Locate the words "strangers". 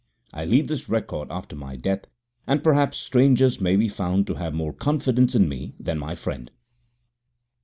2.97-3.61